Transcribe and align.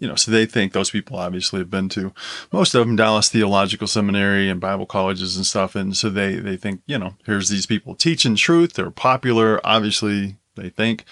you 0.01 0.09
know, 0.09 0.15
so 0.17 0.31
they 0.31 0.47
think 0.47 0.73
those 0.73 0.91
people 0.91 1.19
obviously 1.19 1.61
have 1.61 1.71
been 1.71 1.91
to 1.91 2.13
most 2.51 2.75
of 2.75 2.87
them 2.87 2.97
Dallas 2.97 3.29
Theological 3.29 3.87
Seminary 3.87 4.49
and 4.49 4.59
Bible 4.61 4.87
colleges 4.87 5.37
and 5.37 5.45
stuff. 5.47 5.77
And 5.77 5.97
so 5.97 6.09
they, 6.09 6.37
they 6.37 6.57
think, 6.57 6.81
you 6.87 6.99
know, 6.99 7.15
here's 7.27 7.51
these 7.51 7.67
people 7.67 7.95
teaching 7.95 8.35
truth. 8.35 8.73
They're 8.73 8.91
popular. 8.91 9.61
Obviously, 9.63 10.37
they 10.57 10.71
think 10.71 11.05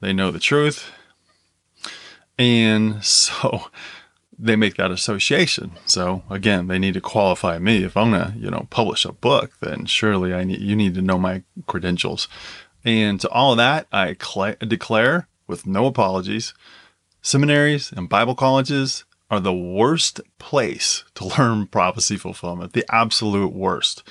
they 0.00 0.14
know 0.14 0.30
the 0.30 0.40
truth. 0.40 0.90
And 2.38 3.04
so 3.04 3.66
they 4.38 4.56
make 4.56 4.76
that 4.76 4.90
association. 4.90 5.72
So 5.84 6.22
again, 6.30 6.66
they 6.68 6.78
need 6.78 6.94
to 6.94 7.00
qualify 7.02 7.58
me. 7.58 7.84
If 7.84 7.94
I'm 7.94 8.12
to, 8.12 8.32
you 8.38 8.50
know, 8.50 8.66
publish 8.70 9.04
a 9.04 9.12
book, 9.12 9.52
then 9.60 9.84
surely 9.84 10.32
I 10.32 10.44
need, 10.44 10.60
you 10.60 10.74
need 10.74 10.94
to 10.94 11.02
know 11.02 11.18
my 11.18 11.42
credentials. 11.66 12.26
And 12.86 13.20
to 13.20 13.28
all 13.28 13.52
of 13.52 13.58
that, 13.58 13.86
I 13.92 14.16
cl- 14.18 14.56
declare 14.66 15.28
with 15.46 15.66
no 15.66 15.84
apologies 15.84 16.54
Seminaries 17.22 17.92
and 17.92 18.08
Bible 18.08 18.34
colleges 18.34 19.04
are 19.30 19.40
the 19.40 19.54
worst 19.54 20.20
place 20.38 21.04
to 21.14 21.26
learn 21.26 21.66
prophecy 21.70 22.16
fulfillment, 22.16 22.72
the 22.72 22.84
absolute 22.90 23.52
worst. 23.52 24.02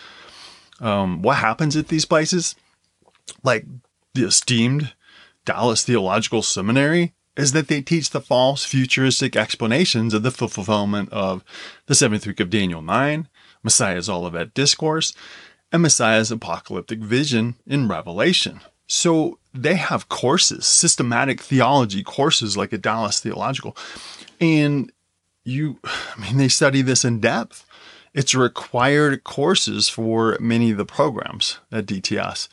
Um, 0.79 1.21
what 1.21 1.37
happens 1.37 1.75
at 1.75 1.89
these 1.89 2.05
places, 2.05 2.55
like 3.43 3.65
the 4.13 4.25
esteemed 4.25 4.93
Dallas 5.43 5.83
Theological 5.83 6.41
Seminary, 6.41 7.13
is 7.35 7.51
that 7.53 7.67
they 7.67 7.81
teach 7.81 8.09
the 8.09 8.21
false 8.21 8.65
futuristic 8.65 9.35
explanations 9.35 10.13
of 10.13 10.23
the 10.23 10.31
fulfillment 10.31 11.11
of 11.11 11.43
the 11.87 11.95
seventh 11.95 12.27
week 12.27 12.39
of 12.39 12.49
Daniel 12.49 12.81
9, 12.81 13.27
Messiah's 13.63 14.09
Olivet 14.09 14.53
Discourse, 14.53 15.13
and 15.71 15.81
Messiah's 15.81 16.31
apocalyptic 16.31 16.99
vision 16.99 17.55
in 17.65 17.87
Revelation. 17.87 18.61
So 18.89 19.37
they 19.53 19.75
have 19.75 20.09
courses, 20.09 20.65
systematic 20.65 21.41
theology 21.41 22.03
courses 22.03 22.57
like 22.57 22.73
at 22.73 22.81
Dallas 22.81 23.19
Theological. 23.19 23.77
And 24.41 24.91
you, 25.45 25.79
I 25.83 26.19
mean, 26.19 26.37
they 26.37 26.49
study 26.49 26.81
this 26.81 27.05
in 27.05 27.21
depth. 27.21 27.65
It's 28.13 28.33
required 28.33 29.23
courses 29.23 29.87
for 29.87 30.35
many 30.41 30.71
of 30.71 30.77
the 30.77 30.85
programs 30.85 31.59
at 31.71 31.85
DTS. 31.85 32.49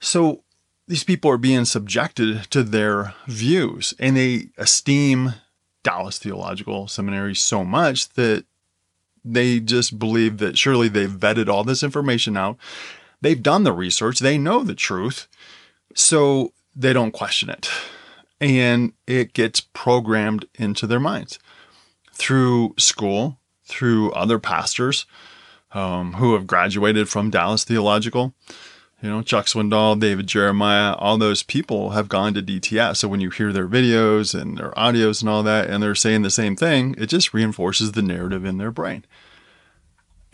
So 0.00 0.42
these 0.88 1.04
people 1.04 1.30
are 1.30 1.38
being 1.38 1.64
subjected 1.64 2.50
to 2.50 2.64
their 2.64 3.14
views 3.28 3.94
and 4.00 4.16
they 4.16 4.48
esteem 4.58 5.34
Dallas 5.84 6.18
Theological 6.18 6.88
Seminary 6.88 7.36
so 7.36 7.64
much 7.64 8.08
that 8.10 8.44
they 9.24 9.60
just 9.60 10.00
believe 10.00 10.38
that 10.38 10.58
surely 10.58 10.88
they've 10.88 11.08
vetted 11.08 11.48
all 11.48 11.62
this 11.62 11.84
information 11.84 12.36
out. 12.36 12.56
They've 13.20 13.40
done 13.40 13.62
the 13.62 13.72
research. 13.72 14.18
They 14.18 14.36
know 14.36 14.64
the 14.64 14.74
truth. 14.74 15.28
So 15.94 16.52
they 16.74 16.92
don't 16.92 17.12
question 17.12 17.50
it. 17.50 17.70
And 18.40 18.92
it 19.06 19.32
gets 19.32 19.60
programmed 19.60 20.46
into 20.54 20.86
their 20.86 21.00
minds 21.00 21.38
through 22.12 22.74
school, 22.78 23.38
through 23.64 24.12
other 24.12 24.38
pastors 24.38 25.06
um, 25.72 26.14
who 26.14 26.34
have 26.34 26.46
graduated 26.46 27.08
from 27.08 27.30
Dallas 27.30 27.64
Theological. 27.64 28.34
You 29.02 29.08
know, 29.08 29.22
Chuck 29.22 29.46
Swindoll, 29.46 29.98
David 29.98 30.26
Jeremiah, 30.26 30.94
all 30.94 31.16
those 31.16 31.42
people 31.42 31.90
have 31.90 32.08
gone 32.08 32.34
to 32.34 32.42
DTS. 32.42 32.98
So 32.98 33.08
when 33.08 33.20
you 33.20 33.30
hear 33.30 33.50
their 33.50 33.66
videos 33.66 34.38
and 34.38 34.58
their 34.58 34.72
audios 34.72 35.22
and 35.22 35.30
all 35.30 35.42
that, 35.42 35.70
and 35.70 35.82
they're 35.82 35.94
saying 35.94 36.20
the 36.20 36.30
same 36.30 36.54
thing, 36.54 36.94
it 36.98 37.06
just 37.06 37.32
reinforces 37.32 37.92
the 37.92 38.02
narrative 38.02 38.44
in 38.44 38.58
their 38.58 38.70
brain. 38.70 39.04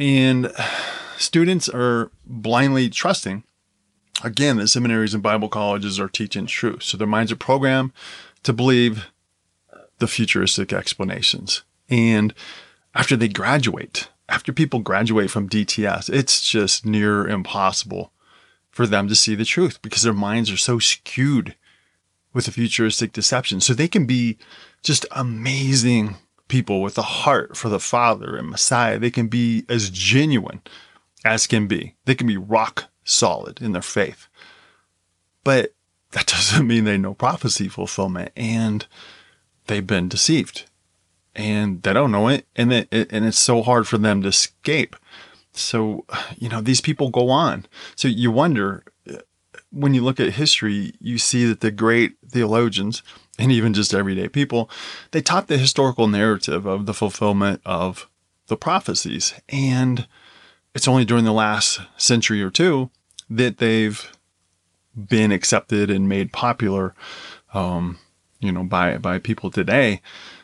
And 0.01 0.53
students 1.17 1.69
are 1.69 2.11
blindly 2.25 2.89
trusting 2.89 3.45
again, 4.23 4.57
the 4.57 4.69
seminaries 4.69 5.15
and 5.15 5.23
Bible 5.23 5.49
colleges 5.49 6.01
are 6.01 6.09
teaching 6.09 6.47
truth. 6.47 6.83
So 6.83 6.97
their 6.97 7.07
minds 7.07 7.33
are 7.33 7.37
programmed 7.37 7.93
to 8.43 8.53
believe 8.53 9.07
the 9.99 10.07
futuristic 10.07 10.73
explanations. 10.73 11.63
And 11.89 12.35
after 12.95 13.17
they 13.17 13.29
graduate, 13.29 14.09
after 14.29 14.53
people 14.53 14.81
graduate 14.81 15.31
from 15.31 15.49
DTS, 15.49 16.11
it's 16.13 16.49
just 16.49 16.85
near 16.85 17.27
impossible 17.27 18.13
for 18.71 18.87
them 18.87 19.09
to 19.09 19.15
see 19.15 19.35
the 19.35 19.45
truth 19.45 19.81
because 19.83 20.03
their 20.03 20.13
minds 20.13 20.51
are 20.51 20.57
so 20.57 20.79
skewed 20.79 21.55
with 22.33 22.45
the 22.45 22.53
futuristic 22.53 23.13
deception. 23.13 23.61
So 23.61 23.73
they 23.73 23.89
can 23.89 24.05
be 24.05 24.37
just 24.83 25.07
amazing 25.13 26.17
people 26.49 26.83
with 26.83 26.99
a 26.99 27.03
heart 27.03 27.57
for 27.57 27.69
the 27.69 27.81
Father 27.81 28.37
and 28.37 28.51
Messiah. 28.51 28.99
They 28.99 29.11
can 29.11 29.29
be 29.29 29.65
as 29.69 29.91
genuine 29.91 30.61
as 31.25 31.47
can 31.47 31.67
be. 31.67 31.95
They 32.05 32.15
can 32.15 32.27
be 32.27 32.37
rock 32.37 32.85
solid 33.07 33.63
in 33.63 33.73
their 33.73 33.83
faith. 33.83 34.29
But 35.45 35.73
that 36.11 36.27
doesn't 36.27 36.67
mean 36.67 36.85
they 36.85 36.99
know 36.99 37.15
prophecy 37.15 37.69
fulfillment 37.69 38.33
and 38.37 38.87
they've 39.67 39.87
been 39.87 40.09
deceived 40.09 40.65
and 41.35 41.83
they 41.83 41.93
don't 41.93 42.13
know 42.13 42.29
it 42.29 42.47
and 42.57 42.73
it, 42.73 42.89
and 42.91 43.25
it's 43.25 43.39
so 43.39 43.63
hard 43.63 43.87
for 43.87 43.99
them 43.99 44.23
to 44.23 44.29
escape. 44.29 44.97
So, 45.53 46.05
you 46.37 46.49
know, 46.49 46.61
these 46.61 46.81
people 46.81 47.11
go 47.11 47.31
on. 47.31 47.67
So 47.95 48.09
you 48.09 48.31
wonder 48.31 48.83
uh, 49.09 49.19
when 49.71 49.95
you 49.95 50.03
look 50.03 50.19
at 50.19 50.35
history, 50.35 50.95
you 51.01 51.19
see 51.19 51.45
that 51.47 51.61
the 51.61 51.71
great 51.71 52.17
theologians 52.29 53.03
and 53.39 53.53
even 53.53 53.75
just 53.75 53.95
everyday 53.95 54.29
people, 54.29 54.71
they 55.11 55.21
taught 55.21 55.49
the 55.49 55.59
historical 55.59 56.09
narrative 56.09 56.67
of 56.67 56.87
the 56.87 56.95
fulfillment 56.95 57.61
of 57.65 58.09
the 58.47 58.57
prophecies. 58.57 59.35
And 59.49 60.07
it's 60.75 60.89
only 60.89 61.05
during 61.05 61.25
the 61.25 61.33
last 61.33 61.81
century 61.97 62.43
or 62.43 62.51
two 62.51 62.91
that 63.31 63.59
they've 63.59 64.13
been 64.97 65.33
accepted 65.33 65.91
and 65.91 66.09
made 66.09 66.33
popular, 66.33 66.95
um, 67.55 67.99
you 68.41 68.53
know, 68.53 68.65
by 68.65 68.97
by 68.99 69.19
people 69.19 69.51
today. 69.51 70.01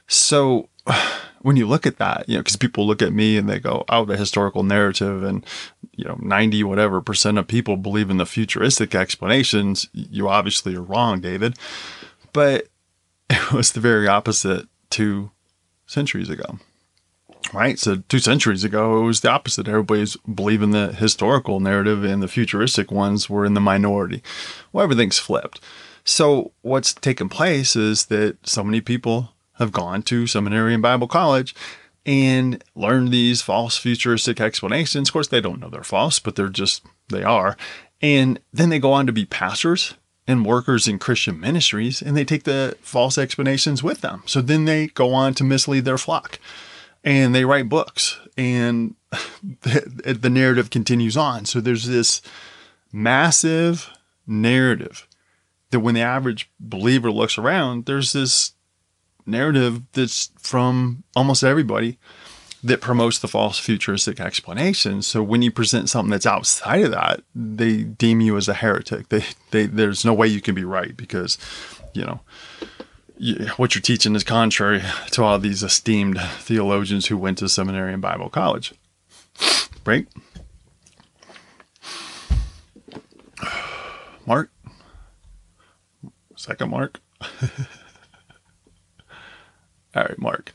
So 0.06 0.68
when 1.42 1.56
you 1.56 1.66
look 1.66 1.86
at 1.86 1.98
that, 1.98 2.28
you 2.28 2.36
know, 2.36 2.40
because 2.40 2.56
people 2.56 2.86
look 2.86 3.02
at 3.02 3.12
me 3.12 3.36
and 3.36 3.48
they 3.48 3.58
go, 3.58 3.84
oh, 3.88 4.04
the 4.04 4.16
historical 4.16 4.62
narrative 4.62 5.22
and, 5.22 5.44
you 5.92 6.04
know, 6.04 6.18
90 6.20 6.64
whatever 6.64 7.00
percent 7.00 7.38
of 7.38 7.48
people 7.48 7.76
believe 7.76 8.10
in 8.10 8.18
the 8.18 8.26
futuristic 8.26 8.94
explanations. 8.94 9.88
You 9.92 10.28
obviously 10.28 10.74
are 10.76 10.82
wrong, 10.82 11.20
David. 11.20 11.56
But 12.32 12.68
it 13.30 13.52
was 13.52 13.72
the 13.72 13.80
very 13.80 14.06
opposite 14.06 14.68
two 14.90 15.30
centuries 15.86 16.30
ago. 16.30 16.58
Right? 17.52 17.78
So, 17.78 17.96
two 18.08 18.18
centuries 18.18 18.64
ago, 18.64 19.00
it 19.00 19.04
was 19.04 19.20
the 19.20 19.30
opposite. 19.30 19.68
Everybody's 19.68 20.16
believing 20.16 20.70
the 20.70 20.92
historical 20.92 21.60
narrative 21.60 22.02
and 22.02 22.22
the 22.22 22.28
futuristic 22.28 22.90
ones 22.90 23.28
were 23.28 23.44
in 23.44 23.54
the 23.54 23.60
minority. 23.60 24.22
Well, 24.72 24.84
everything's 24.84 25.18
flipped. 25.18 25.60
So, 26.04 26.52
what's 26.62 26.94
taken 26.94 27.28
place 27.28 27.76
is 27.76 28.06
that 28.06 28.38
so 28.48 28.64
many 28.64 28.80
people 28.80 29.34
have 29.58 29.70
gone 29.70 30.02
to 30.04 30.26
seminary 30.26 30.72
and 30.72 30.82
Bible 30.82 31.08
college 31.08 31.54
and 32.04 32.62
learned 32.74 33.12
these 33.12 33.42
false 33.42 33.76
futuristic 33.76 34.40
explanations. 34.40 35.08
Of 35.08 35.12
course, 35.12 35.28
they 35.28 35.40
don't 35.40 35.60
know 35.60 35.68
they're 35.68 35.84
false, 35.84 36.18
but 36.18 36.36
they're 36.36 36.48
just, 36.48 36.84
they 37.08 37.22
are. 37.22 37.56
And 38.00 38.40
then 38.52 38.70
they 38.70 38.78
go 38.78 38.92
on 38.92 39.06
to 39.06 39.12
be 39.12 39.24
pastors 39.24 39.94
and 40.26 40.44
workers 40.44 40.88
in 40.88 40.98
Christian 40.98 41.38
ministries 41.38 42.02
and 42.02 42.16
they 42.16 42.24
take 42.24 42.44
the 42.44 42.76
false 42.80 43.18
explanations 43.18 43.82
with 43.82 44.00
them. 44.00 44.22
So 44.26 44.40
then 44.40 44.64
they 44.64 44.88
go 44.88 45.14
on 45.14 45.34
to 45.34 45.44
mislead 45.44 45.84
their 45.84 45.98
flock 45.98 46.38
and 47.04 47.34
they 47.34 47.44
write 47.44 47.68
books 47.68 48.18
and 48.36 48.94
the, 49.62 50.16
the 50.20 50.30
narrative 50.30 50.70
continues 50.70 51.16
on. 51.16 51.44
So 51.44 51.60
there's 51.60 51.86
this 51.86 52.22
massive 52.92 53.90
narrative 54.26 55.06
that 55.70 55.80
when 55.80 55.94
the 55.94 56.02
average 56.02 56.50
believer 56.60 57.10
looks 57.10 57.38
around, 57.38 57.86
there's 57.86 58.12
this 58.12 58.52
narrative 59.26 59.82
that's 59.92 60.30
from 60.38 61.04
almost 61.16 61.42
everybody 61.42 61.98
that 62.64 62.80
promotes 62.80 63.18
the 63.18 63.28
false 63.28 63.58
futuristic 63.58 64.20
explanation. 64.20 65.02
So 65.02 65.22
when 65.22 65.42
you 65.42 65.50
present 65.50 65.88
something 65.88 66.10
that's 66.10 66.26
outside 66.26 66.84
of 66.84 66.92
that, 66.92 67.22
they 67.34 67.82
deem 67.82 68.20
you 68.20 68.36
as 68.36 68.48
a 68.48 68.54
heretic. 68.54 69.08
They, 69.08 69.24
they, 69.50 69.66
there's 69.66 70.04
no 70.04 70.14
way 70.14 70.28
you 70.28 70.40
can 70.40 70.54
be 70.54 70.64
right 70.64 70.96
because, 70.96 71.38
you 71.92 72.04
know, 72.04 72.20
what 73.56 73.74
you're 73.74 73.82
teaching 73.82 74.16
is 74.16 74.24
contrary 74.24 74.82
to 75.12 75.22
all 75.22 75.38
these 75.38 75.62
esteemed 75.62 76.20
theologians 76.38 77.06
who 77.06 77.16
went 77.16 77.38
to 77.38 77.48
seminary 77.48 77.92
and 77.92 78.02
Bible 78.02 78.28
college. 78.28 78.74
Right? 79.84 80.06
Mark. 84.26 84.50
Second 86.36 86.70
mark. 86.70 87.00
All 89.94 90.02
right, 90.04 90.18
Mark. 90.18 90.52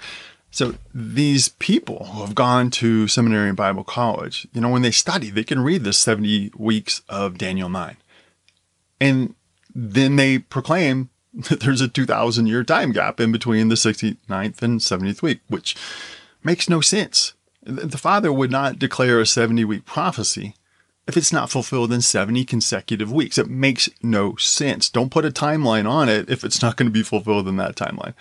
So 0.52 0.76
these 0.94 1.50
people 1.50 2.06
who 2.06 2.22
have 2.22 2.34
gone 2.34 2.72
to 2.72 3.08
seminary 3.08 3.50
and 3.50 3.58
Bible 3.58 3.84
college, 3.84 4.48
you 4.54 4.60
know, 4.60 4.70
when 4.70 4.82
they 4.82 4.92
study, 4.92 5.30
they 5.30 5.44
can 5.44 5.62
read 5.62 5.84
the 5.84 5.94
70 5.94 6.52
weeks 6.58 7.02
of 7.08 7.38
Daniel 7.38 7.70
9. 7.70 7.96
And 9.00 9.36
then 9.74 10.16
they 10.16 10.40
proclaim 10.40 11.10
there's 11.60 11.82
a 11.82 11.88
2,000 11.88 12.48
year 12.48 12.64
time 12.64 12.92
gap 12.92 13.20
in 13.20 13.32
between 13.32 13.70
the 13.70 13.76
69th 13.76 14.62
and 14.62 14.80
70th 14.80 15.22
week, 15.22 15.40
which 15.48 15.76
makes 16.44 16.70
no 16.70 16.82
sense. 16.82 17.34
The 17.62 17.98
Father 17.98 18.32
would 18.32 18.52
not 18.52 18.80
declare 18.80 19.20
a 19.20 19.26
70 19.26 19.64
week 19.66 19.86
prophecy 19.86 20.56
if 21.06 21.16
it's 21.16 21.32
not 21.34 21.52
fulfilled 21.52 21.94
in 21.94 22.02
70 22.02 22.44
consecutive 22.46 23.12
weeks. 23.12 23.38
It 23.38 23.50
makes 23.50 23.90
no 24.02 24.36
sense. 24.38 24.90
Don't 24.90 25.12
put 25.12 25.26
a 25.26 25.32
timeline 25.32 25.90
on 25.90 26.10
it 26.10 26.30
if 26.30 26.44
it's 26.44 26.62
not 26.62 26.76
going 26.76 26.88
to 26.88 26.94
be 26.94 27.04
fulfilled 27.04 27.48
in 27.48 27.58
that 27.58 27.76
timeline. 27.76 28.14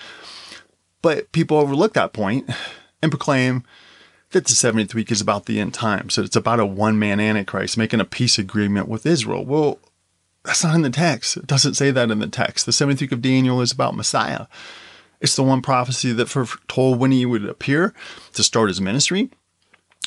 But 1.00 1.32
people 1.32 1.56
overlook 1.56 1.94
that 1.94 2.12
point 2.12 2.50
and 3.02 3.10
proclaim 3.10 3.64
that 4.30 4.46
the 4.46 4.52
70th 4.52 4.94
week 4.94 5.10
is 5.10 5.20
about 5.20 5.46
the 5.46 5.60
end 5.60 5.72
time. 5.72 6.10
So 6.10 6.22
it's 6.22 6.36
about 6.36 6.60
a 6.60 6.66
one 6.66 6.98
man 6.98 7.20
Antichrist 7.20 7.78
making 7.78 8.00
a 8.00 8.04
peace 8.04 8.38
agreement 8.38 8.88
with 8.88 9.06
Israel. 9.06 9.44
Well, 9.44 9.78
that's 10.46 10.64
not 10.64 10.76
in 10.76 10.82
the 10.82 10.90
text. 10.90 11.36
It 11.36 11.46
doesn't 11.46 11.74
say 11.74 11.90
that 11.90 12.10
in 12.10 12.20
the 12.20 12.28
text. 12.28 12.66
The 12.66 12.72
7th 12.72 13.00
week 13.00 13.12
of 13.12 13.20
Daniel 13.20 13.60
is 13.60 13.72
about 13.72 13.96
Messiah. 13.96 14.46
It's 15.20 15.34
the 15.34 15.42
one 15.42 15.60
prophecy 15.60 16.12
that 16.12 16.28
foretold 16.28 16.98
when 16.98 17.10
he 17.10 17.26
would 17.26 17.44
appear 17.44 17.92
to 18.34 18.42
start 18.42 18.68
his 18.68 18.80
ministry. 18.80 19.30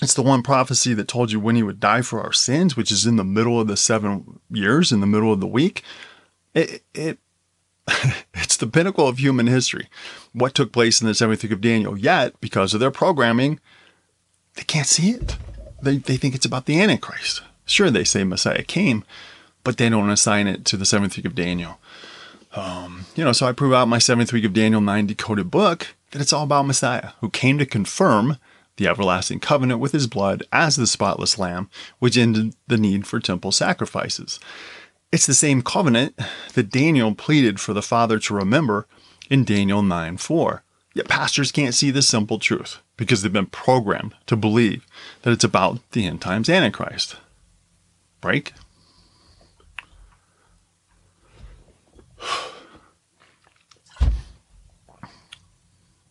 It's 0.01 0.13
the 0.13 0.23
one 0.23 0.43
prophecy 0.43 0.93
that 0.93 1.09
told 1.09 1.31
you 1.31 1.39
when 1.39 1.55
he 1.55 1.63
would 1.63 1.79
die 1.79 2.03
for 2.03 2.21
our 2.21 2.31
sins, 2.31 2.77
which 2.77 2.91
is 2.91 3.05
in 3.05 3.17
the 3.17 3.23
middle 3.23 3.59
of 3.59 3.67
the 3.67 3.75
seven 3.75 4.39
years, 4.49 4.91
in 4.91 5.01
the 5.01 5.07
middle 5.07 5.33
of 5.33 5.41
the 5.41 5.47
week. 5.47 5.83
It, 6.53 6.83
it 6.93 7.19
it's 8.33 8.55
the 8.55 8.67
pinnacle 8.67 9.07
of 9.07 9.17
human 9.17 9.47
history. 9.47 9.89
What 10.31 10.53
took 10.53 10.71
place 10.71 11.01
in 11.01 11.07
the 11.07 11.15
seventh 11.15 11.43
week 11.43 11.51
of 11.51 11.59
Daniel? 11.59 11.97
Yet, 11.97 12.39
because 12.39 12.73
of 12.73 12.79
their 12.79 12.91
programming, 12.91 13.59
they 14.53 14.63
can't 14.63 14.87
see 14.87 15.11
it. 15.11 15.35
They, 15.81 15.97
they 15.97 16.17
think 16.17 16.35
it's 16.35 16.45
about 16.45 16.65
the 16.65 16.79
Antichrist. 16.79 17.41
Sure, 17.65 17.89
they 17.89 18.03
say 18.03 18.23
Messiah 18.23 18.63
came, 18.63 19.03
but 19.63 19.77
they 19.77 19.89
don't 19.89 20.09
assign 20.09 20.47
it 20.47 20.65
to 20.65 20.77
the 20.77 20.85
seventh 20.85 21.17
week 21.17 21.25
of 21.25 21.35
Daniel. 21.35 21.79
Um, 22.55 23.05
you 23.15 23.23
know, 23.23 23.31
so 23.31 23.45
I 23.45 23.51
prove 23.51 23.73
out 23.73 23.87
my 23.87 23.99
seventh 23.99 24.33
week 24.33 24.45
of 24.45 24.53
Daniel 24.53 24.81
9 24.81 25.05
decoded 25.05 25.51
book 25.51 25.95
that 26.11 26.21
it's 26.21 26.33
all 26.33 26.43
about 26.43 26.65
Messiah, 26.65 27.11
who 27.21 27.29
came 27.29 27.57
to 27.59 27.65
confirm 27.65 28.37
the 28.77 28.87
everlasting 28.87 29.39
covenant 29.39 29.79
with 29.79 29.91
his 29.91 30.07
blood 30.07 30.43
as 30.51 30.75
the 30.75 30.87
spotless 30.87 31.37
lamb, 31.37 31.69
which 31.99 32.17
ended 32.17 32.55
the 32.67 32.77
need 32.77 33.05
for 33.05 33.19
temple 33.19 33.51
sacrifices. 33.51 34.39
It's 35.11 35.25
the 35.25 35.33
same 35.33 35.61
covenant 35.61 36.17
that 36.53 36.71
Daniel 36.71 37.13
pleaded 37.13 37.59
for 37.59 37.73
the 37.73 37.81
Father 37.81 38.19
to 38.19 38.33
remember 38.33 38.87
in 39.29 39.43
Daniel 39.43 39.81
9 39.81 40.17
4. 40.17 40.63
Yet 40.95 41.07
pastors 41.07 41.51
can't 41.51 41.75
see 41.75 41.91
the 41.91 42.01
simple 42.01 42.39
truth 42.39 42.79
because 42.97 43.21
they've 43.21 43.31
been 43.31 43.45
programmed 43.45 44.15
to 44.25 44.35
believe 44.35 44.85
that 45.21 45.31
it's 45.31 45.43
about 45.43 45.79
the 45.91 46.05
end 46.05 46.21
times 46.21 46.49
Antichrist. 46.49 47.15
Break? 48.21 48.53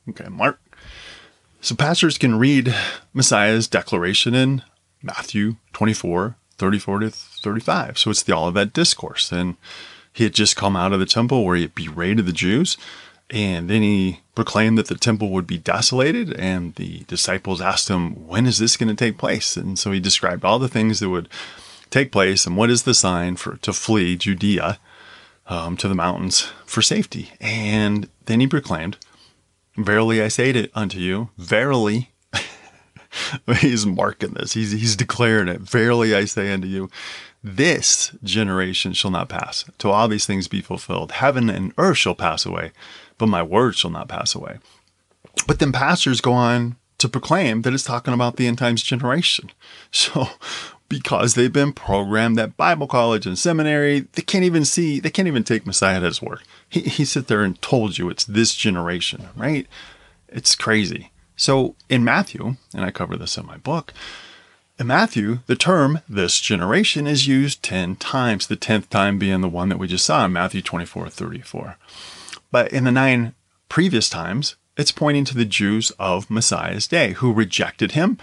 Okay, 0.09 0.29
Mark. 0.29 0.61
So 1.61 1.75
pastors 1.75 2.19
can 2.19 2.39
read 2.39 2.75
Messiah's 3.13 3.67
declaration 3.67 4.35
in 4.35 4.63
Matthew 5.03 5.57
24 5.73 6.37
34 6.59 6.99
to 6.99 7.11
35. 7.11 7.99
So 7.99 8.11
it's 8.11 8.23
the 8.23 8.35
Olivet 8.35 8.73
Discourse. 8.73 9.31
And 9.33 9.57
he 10.13 10.25
had 10.25 10.35
just 10.35 10.57
come 10.57 10.77
out 10.77 10.93
of 10.93 11.01
the 11.01 11.07
temple 11.07 11.45
where 11.45 11.57
he 11.57 11.63
had 11.63 11.75
berated 11.75 12.27
the 12.27 12.33
Jews. 12.33 12.77
And 13.31 13.71
then 13.71 13.83
he 13.83 14.21
proclaimed 14.35 14.79
that 14.79 14.89
the 14.89 14.97
temple 14.97 15.31
would 15.31 15.47
be 15.47 15.59
desolated. 15.59 16.33
And 16.33 16.75
the 16.75 17.05
disciples 17.07 17.61
asked 17.61 17.89
him, 17.89 18.27
When 18.27 18.47
is 18.47 18.59
this 18.59 18.77
going 18.77 18.89
to 18.89 18.95
take 18.95 19.19
place? 19.19 19.57
And 19.57 19.79
so 19.79 19.93
he 19.93 20.01
described 20.01 20.45
all 20.45 20.59
the 20.59 20.69
things 20.69 21.01
that 21.01 21.11
would 21.11 21.29
take 21.91 22.11
place 22.11 22.47
and 22.47 22.57
what 22.57 22.71
is 22.71 22.83
the 22.83 22.95
sign 22.95 23.37
for 23.37 23.57
to 23.59 23.73
flee 23.73 24.17
Judea 24.17 24.79
um, 25.47 25.77
to 25.77 25.89
the 25.89 25.95
mountains 25.95 26.51
for 26.67 26.83
safety. 26.83 27.33
And 27.41 28.09
then 28.27 28.41
he 28.41 28.47
proclaimed, 28.47 28.99
Verily 29.79 30.21
I 30.21 30.29
say 30.29 30.51
it 30.51 30.73
unto 30.75 30.99
you, 30.99 31.31
verily 31.39 32.11
he's 33.61 33.87
marking 33.87 34.33
this. 34.33 34.53
He's 34.53 34.73
he's 34.73 34.97
declaring 34.97 35.49
it. 35.49 35.61
Verily 35.61 36.15
I 36.15 36.25
say 36.25 36.53
unto 36.53 36.67
you, 36.67 36.91
this 37.45 38.11
generation 38.25 38.93
shall 38.93 39.13
not 39.13 39.29
pass 39.29 39.65
till 39.79 39.93
all 39.93 40.09
these 40.09 40.27
things 40.27 40.49
be 40.49 40.61
fulfilled. 40.61 41.13
Heaven 41.13 41.49
and 41.49 41.73
earth 41.79 41.99
shall 41.99 42.17
pass 42.17 42.45
away, 42.45 42.73
but 43.19 43.29
my 43.29 43.43
word 43.43 43.77
shall 43.77 43.91
not 43.91 44.09
pass 44.09 44.35
away. 44.35 44.59
But 45.47 45.61
then 45.61 45.71
pastors 45.71 46.21
go 46.21 46.33
on 46.33 46.77
to 46.99 47.09
proclaim 47.09 47.63
that 47.63 47.73
it's 47.73 47.85
talking 47.85 48.13
about 48.13 48.37
the 48.37 48.47
end 48.47 48.59
times 48.59 48.83
generation. 48.83 49.51
So 49.91 50.29
because 50.89 51.35
they've 51.35 51.53
been 51.53 51.73
programmed 51.73 52.39
at 52.39 52.57
Bible 52.57 52.87
college 52.87 53.27
and 53.27 53.39
seminary, 53.39 54.01
they 54.13 54.23
can't 54.23 54.45
even 54.45 54.65
see, 54.65 55.01
they 55.01 55.11
can't 55.11 55.29
even 55.29 55.45
take 55.45 55.67
Messiah 55.67 55.97
at 55.97 56.03
his. 56.03 56.21
He, 56.69 56.81
he 56.81 57.05
sit 57.05 57.29
there 57.29 57.43
and 57.43 57.61
told 57.61 57.99
you 57.99 58.09
it's 58.09 58.25
this 58.25 58.55
generation, 58.55 59.29
right? 59.37 59.67
It's 60.29 60.55
crazy. 60.55 61.13
So 61.37 61.77
in 61.89 62.05
Matthew, 62.05 62.57
and 62.75 62.85
I 62.85 62.91
cover 62.91 63.17
this 63.17 63.39
in 63.39 63.47
my 63.47 63.57
book, 63.59 63.93
in 64.79 64.87
Matthew, 64.87 65.41
the 65.47 65.57
term 65.57 66.03
this 66.09 66.39
generation 66.39 67.07
is 67.07 67.27
used 67.27 67.63
10 67.63 67.97
times, 67.97 68.47
the 68.47 68.57
10th 68.57 68.89
time 68.89 69.19
being 69.19 69.41
the 69.41 69.49
one 69.49 69.69
that 69.71 69.79
we 69.79 69.89
just 69.89 70.05
saw 70.05 70.25
in 70.25 70.33
Matthew 70.33 70.63
24 70.63 71.09
34. 71.09 71.77
But 72.53 72.73
in 72.73 72.85
the 72.85 72.93
nine 72.93 73.35
previous 73.69 74.09
times, 74.09 74.57
it's 74.77 74.93
pointing 74.93 75.25
to 75.27 75.37
the 75.37 75.45
Jews 75.45 75.91
of 75.99 76.31
Messiah's 76.31 76.87
day 76.87 77.15
who 77.15 77.33
rejected 77.33 77.93
him 77.93 78.19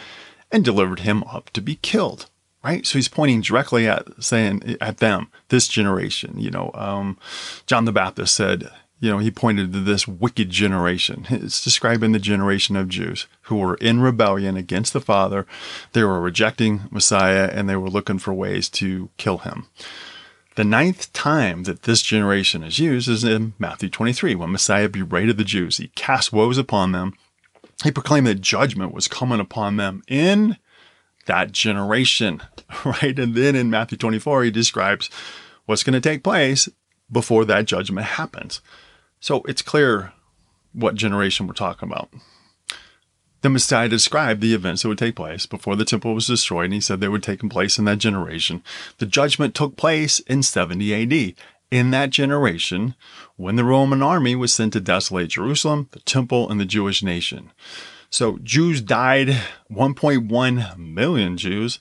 and 0.52 0.64
delivered 0.64 1.02
him 1.02 1.24
up 1.24 1.50
to 1.52 1.62
be 1.62 1.75
killed. 1.75 2.30
Right? 2.66 2.86
So 2.86 2.98
he's 2.98 3.08
pointing 3.08 3.42
directly 3.42 3.88
at 3.88 4.08
saying 4.24 4.78
at 4.82 4.98
them, 4.98 5.28
this 5.50 5.68
generation. 5.68 6.40
You 6.40 6.50
know, 6.50 6.72
um, 6.74 7.20
John 7.68 7.86
the 7.86 7.92
Baptist 7.92 8.34
said, 8.34 8.72
you 9.00 9.12
know, 9.12 9.20
he 9.20 9.30
pointed 9.30 9.72
to 9.72 9.82
this 9.82 10.08
wicked 10.08 10.50
generation. 10.50 11.28
It's 11.30 11.64
describing 11.64 12.12
the 12.12 12.20
generation 12.20 12.76
of 12.76 12.90
Jews 12.90 13.28
who 13.44 13.58
were 13.58 13.76
in 13.76 14.02
rebellion 14.02 14.58
against 14.58 14.94
the 14.94 15.00
Father. 15.00 15.46
They 15.94 16.04
were 16.04 16.20
rejecting 16.20 16.86
Messiah 16.90 17.52
and 17.54 17.70
they 17.70 17.76
were 17.76 17.90
looking 17.90 18.18
for 18.18 18.34
ways 18.34 18.68
to 18.70 19.10
kill 19.18 19.40
him. 19.40 19.68
The 20.56 20.64
ninth 20.64 21.14
time 21.14 21.64
that 21.64 21.84
this 21.84 22.02
generation 22.02 22.64
is 22.64 22.80
used 22.80 23.08
is 23.08 23.24
in 23.24 23.54
Matthew 23.60 23.90
23, 23.90 24.34
when 24.34 24.52
Messiah 24.52 24.90
berated 24.90 25.38
the 25.38 25.44
Jews. 25.44 25.78
He 25.78 25.90
cast 25.90 26.34
woes 26.34 26.58
upon 26.58 26.94
them 26.94 27.14
he 27.84 27.92
proclaimed 27.92 28.28
that 28.28 28.42
judgment 28.42 28.94
was 28.94 29.08
coming 29.08 29.40
upon 29.40 29.78
them 29.78 30.02
in 30.08 30.58
that 31.25 31.51
generation, 31.51 32.41
right? 32.86 33.17
And 33.17 33.36
then 33.36 33.55
in 33.55 33.70
Matthew 33.70 33.98
24, 33.98 34.44
he 34.44 34.51
describes 34.51 35.10
what's 35.65 35.84
going 35.84 35.94
to 35.94 36.01
take 36.01 36.24
place 36.24 36.70
before 37.12 37.46
that 37.46 37.65
judgment 37.65 38.08
happens. 38.08 38.62
So 39.20 39.41
it's 39.48 39.62
clear 39.62 40.13
what 40.74 40.96
generation 40.96 41.48
we're 41.48 41.53
talking 41.53 41.89
about. 41.89 42.10
The 43.41 43.50
Messiah 43.50 43.88
described 43.88 44.41
the 44.41 44.55
events 44.55 44.82
that 44.82 44.88
would 44.88 44.98
take 44.98 45.15
place 45.15 45.46
before 45.46 45.75
the 45.75 45.86
temple 45.86 46.15
was 46.15 46.25
destroyed, 46.25 46.65
and 46.65 46.74
he 46.74 46.82
said 46.82 47.00
they 47.00 47.08
would 47.08 47.22
take 47.22 47.48
place 47.48 47.77
in 47.77 47.86
that 47.86 48.00
generation. 48.00 48.63
The 48.98 49.05
judgment 49.05 49.53
took 49.53 49.77
place 49.77 50.20
in 50.22 50.41
70 50.41 50.94
AD. 50.94 51.36
In 51.70 51.91
that 51.91 52.10
generation, 52.10 52.96
when 53.36 53.55
the 53.55 53.63
Roman 53.63 54.01
army 54.01 54.36
was 54.36 54.53
sent 54.53 54.74
to 54.74 54.79
desolate 54.79 55.29
Jerusalem, 55.29 55.89
the 55.91 56.00
temple, 56.00 56.50
and 56.50 56.60
the 56.60 56.65
Jewish 56.65 57.03
nation. 57.03 57.51
So 58.16 58.38
Jews 58.38 58.80
died, 58.80 59.28
1.1 59.70 60.78
million 60.78 61.36
Jews 61.36 61.80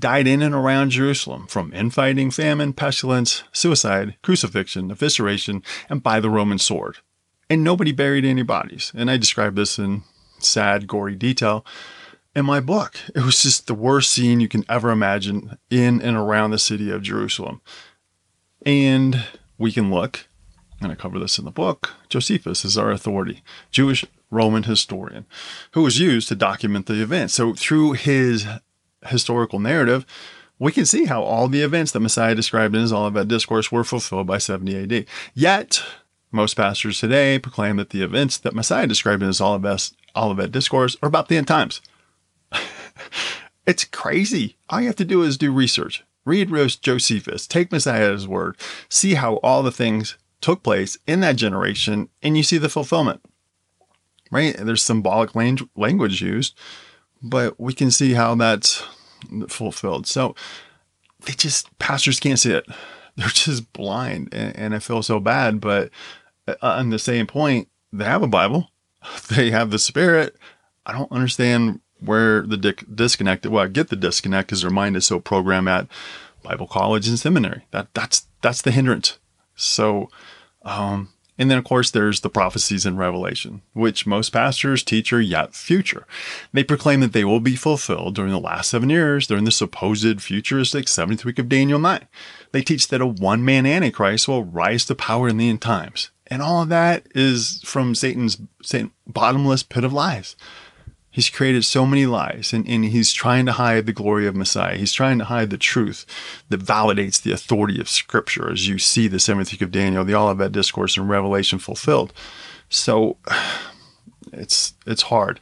died 0.00 0.26
in 0.26 0.42
and 0.42 0.52
around 0.52 0.90
Jerusalem 0.90 1.46
from 1.46 1.72
infighting, 1.72 2.32
famine, 2.32 2.72
pestilence, 2.72 3.44
suicide, 3.52 4.16
crucifixion, 4.20 4.90
evisceration, 4.90 5.64
and 5.88 6.02
by 6.02 6.18
the 6.18 6.30
Roman 6.30 6.58
sword. 6.58 6.96
And 7.48 7.62
nobody 7.62 7.92
buried 7.92 8.24
any 8.24 8.42
bodies. 8.42 8.90
And 8.92 9.08
I 9.08 9.18
describe 9.18 9.54
this 9.54 9.78
in 9.78 10.02
sad, 10.40 10.88
gory 10.88 11.14
detail 11.14 11.64
in 12.34 12.44
my 12.44 12.58
book. 12.58 12.98
It 13.14 13.24
was 13.24 13.40
just 13.40 13.68
the 13.68 13.74
worst 13.74 14.10
scene 14.10 14.40
you 14.40 14.48
can 14.48 14.64
ever 14.68 14.90
imagine 14.90 15.58
in 15.70 16.02
and 16.02 16.16
around 16.16 16.50
the 16.50 16.58
city 16.58 16.90
of 16.90 17.02
Jerusalem. 17.02 17.60
And 18.66 19.24
we 19.58 19.70
can 19.70 19.92
look, 19.92 20.26
and 20.80 20.90
I 20.90 20.96
cover 20.96 21.20
this 21.20 21.38
in 21.38 21.44
the 21.44 21.52
book. 21.52 21.94
Josephus 22.08 22.64
is 22.64 22.76
our 22.76 22.90
authority, 22.90 23.44
Jewish 23.70 24.04
Roman 24.30 24.64
historian, 24.64 25.26
who 25.72 25.82
was 25.82 25.98
used 25.98 26.28
to 26.28 26.34
document 26.34 26.86
the 26.86 27.02
event. 27.02 27.30
So 27.30 27.54
through 27.54 27.92
his 27.92 28.46
historical 29.06 29.58
narrative, 29.58 30.04
we 30.58 30.72
can 30.72 30.86
see 30.86 31.04
how 31.04 31.22
all 31.22 31.48
the 31.48 31.62
events 31.62 31.92
that 31.92 32.00
Messiah 32.00 32.34
described 32.34 32.74
in 32.74 32.80
his 32.80 32.92
Olivet 32.92 33.28
Discourse 33.28 33.70
were 33.70 33.84
fulfilled 33.84 34.26
by 34.26 34.38
70 34.38 34.82
AD. 34.82 35.06
Yet, 35.34 35.82
most 36.32 36.54
pastors 36.54 36.98
today 36.98 37.38
proclaim 37.38 37.76
that 37.76 37.90
the 37.90 38.02
events 38.02 38.36
that 38.38 38.54
Messiah 38.54 38.86
described 38.86 39.22
in 39.22 39.28
his 39.28 39.40
Olivet, 39.40 39.92
Olivet 40.16 40.52
Discourse 40.52 40.96
are 41.02 41.08
about 41.08 41.28
the 41.28 41.36
end 41.36 41.48
times. 41.48 41.80
it's 43.66 43.84
crazy. 43.84 44.56
All 44.68 44.80
you 44.80 44.88
have 44.88 44.96
to 44.96 45.04
do 45.04 45.22
is 45.22 45.38
do 45.38 45.52
research. 45.52 46.04
Read 46.24 46.50
Josephus, 46.82 47.46
take 47.46 47.72
Messiah 47.72 48.06
at 48.06 48.12
his 48.12 48.28
word, 48.28 48.56
see 48.90 49.14
how 49.14 49.36
all 49.36 49.62
the 49.62 49.72
things 49.72 50.18
took 50.42 50.62
place 50.62 50.98
in 51.06 51.20
that 51.20 51.36
generation, 51.36 52.10
and 52.22 52.36
you 52.36 52.42
see 52.42 52.58
the 52.58 52.68
fulfillment. 52.68 53.22
Right? 54.30 54.56
There's 54.56 54.82
symbolic 54.82 55.34
language 55.34 56.22
used 56.22 56.54
but 57.22 57.58
we 57.58 57.72
can 57.72 57.90
see 57.90 58.14
how 58.14 58.34
that's 58.34 58.82
fulfilled. 59.48 60.06
So 60.06 60.34
they 61.24 61.32
just 61.32 61.76
pastors 61.78 62.20
can't 62.20 62.38
see 62.38 62.52
it. 62.52 62.66
They're 63.16 63.28
just 63.28 63.72
blind, 63.72 64.28
and, 64.32 64.56
and 64.56 64.74
I 64.76 64.78
feel 64.78 65.02
so 65.02 65.18
bad. 65.18 65.60
But 65.60 65.90
uh, 66.46 66.54
on 66.62 66.90
the 66.90 67.00
same 67.00 67.26
point, 67.26 67.68
they 67.92 68.04
have 68.04 68.22
a 68.22 68.28
Bible, 68.28 68.70
they 69.28 69.50
have 69.50 69.70
the 69.70 69.78
Spirit. 69.78 70.36
I 70.86 70.92
don't 70.92 71.10
understand 71.10 71.80
where 71.98 72.42
the 72.42 72.56
di- 72.56 72.86
disconnect. 72.94 73.44
Well, 73.44 73.64
I 73.64 73.66
get 73.66 73.88
the 73.88 73.96
disconnect 73.96 74.48
because 74.48 74.62
their 74.62 74.70
mind 74.70 74.96
is 74.96 75.04
so 75.04 75.18
programmed 75.18 75.68
at 75.68 75.88
Bible 76.44 76.68
college 76.68 77.08
and 77.08 77.18
seminary. 77.18 77.64
That 77.72 77.92
that's 77.92 78.28
that's 78.40 78.62
the 78.62 78.70
hindrance. 78.70 79.18
So 79.56 80.10
um, 80.62 81.08
and 81.38 81.48
then, 81.48 81.56
of 81.56 81.64
course, 81.64 81.90
there's 81.90 82.20
the 82.20 82.28
prophecies 82.28 82.84
in 82.84 82.96
Revelation, 82.96 83.62
which 83.72 84.06
most 84.06 84.30
pastors 84.30 84.82
teach 84.82 85.12
are 85.12 85.20
yet 85.20 85.54
future. 85.54 86.04
They 86.52 86.64
proclaim 86.64 86.98
that 87.00 87.12
they 87.12 87.24
will 87.24 87.38
be 87.38 87.54
fulfilled 87.54 88.16
during 88.16 88.32
the 88.32 88.40
last 88.40 88.70
seven 88.70 88.90
years, 88.90 89.28
during 89.28 89.44
the 89.44 89.52
supposed 89.52 90.20
futuristic 90.20 90.88
seventh 90.88 91.24
week 91.24 91.38
of 91.38 91.48
Daniel 91.48 91.78
9. 91.78 92.06
They 92.50 92.62
teach 92.62 92.88
that 92.88 93.00
a 93.00 93.06
one 93.06 93.44
man 93.44 93.66
Antichrist 93.66 94.26
will 94.26 94.44
rise 94.44 94.84
to 94.86 94.96
power 94.96 95.28
in 95.28 95.36
the 95.36 95.48
end 95.48 95.62
times. 95.62 96.10
And 96.26 96.42
all 96.42 96.62
of 96.62 96.68
that 96.70 97.06
is 97.14 97.62
from 97.64 97.94
Satan's 97.94 98.38
bottomless 99.06 99.62
pit 99.62 99.84
of 99.84 99.92
lies. 99.92 100.36
He's 101.10 101.30
created 101.30 101.64
so 101.64 101.86
many 101.86 102.06
lies 102.06 102.52
and, 102.52 102.68
and 102.68 102.84
he's 102.84 103.12
trying 103.12 103.46
to 103.46 103.52
hide 103.52 103.86
the 103.86 103.92
glory 103.92 104.26
of 104.26 104.36
Messiah. 104.36 104.76
He's 104.76 104.92
trying 104.92 105.18
to 105.18 105.24
hide 105.24 105.50
the 105.50 105.58
truth 105.58 106.04
that 106.48 106.60
validates 106.60 107.20
the 107.20 107.32
authority 107.32 107.80
of 107.80 107.88
Scripture 107.88 108.50
as 108.52 108.68
you 108.68 108.78
see 108.78 109.08
the 109.08 109.18
seventh 109.18 109.50
week 109.50 109.62
of 109.62 109.70
Daniel, 109.70 110.04
the 110.04 110.14
Olivet 110.14 110.52
Discourse, 110.52 110.96
and 110.96 111.08
Revelation 111.08 111.58
fulfilled. 111.58 112.12
So 112.68 113.16
it's 114.32 114.74
it's 114.86 115.02
hard 115.02 115.40